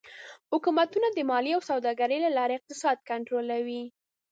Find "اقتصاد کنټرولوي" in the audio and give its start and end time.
2.57-3.83